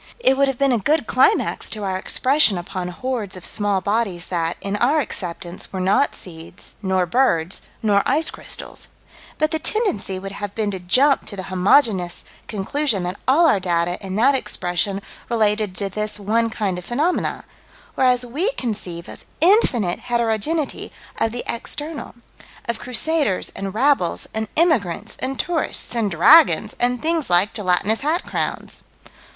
It 0.19 0.35
would 0.35 0.47
have 0.47 0.57
been 0.57 0.71
a 0.71 0.79
good 0.79 1.05
climax 1.05 1.69
to 1.69 1.83
our 1.83 1.95
expression 1.95 2.57
upon 2.57 2.87
hordes 2.87 3.37
of 3.37 3.45
small 3.45 3.81
bodies 3.81 4.29
that, 4.29 4.57
in 4.59 4.75
our 4.77 4.99
acceptance, 4.99 5.71
were 5.71 5.79
not 5.79 6.15
seeds, 6.15 6.73
nor 6.81 7.05
birds, 7.05 7.61
nor 7.83 8.01
ice 8.07 8.31
crystals: 8.31 8.87
but 9.37 9.51
the 9.51 9.59
tendency 9.59 10.17
would 10.17 10.31
have 10.31 10.55
been 10.55 10.71
to 10.71 10.79
jump 10.79 11.27
to 11.27 11.35
the 11.35 11.43
homogeneous 11.53 12.23
conclusion 12.47 13.03
that 13.03 13.19
all 13.27 13.45
our 13.45 13.59
data 13.59 14.03
in 14.03 14.15
that 14.15 14.33
expression 14.33 15.03
related 15.29 15.77
to 15.77 15.87
this 15.87 16.19
one 16.19 16.49
kind 16.49 16.79
of 16.79 16.85
phenomena, 16.85 17.45
whereas 17.93 18.25
we 18.25 18.49
conceive 18.53 19.07
of 19.07 19.27
infinite 19.39 19.99
heterogeneity 19.99 20.91
of 21.19 21.31
the 21.31 21.43
external: 21.45 22.15
of 22.65 22.79
crusaders 22.79 23.51
and 23.55 23.75
rabbles 23.75 24.25
and 24.33 24.47
emigrants 24.57 25.15
and 25.19 25.39
tourists 25.39 25.93
and 25.95 26.09
dragons 26.09 26.75
and 26.79 27.03
things 27.03 27.29
like 27.29 27.53
gelatinous 27.53 27.99
hat 28.01 28.23
crowns. 28.23 28.85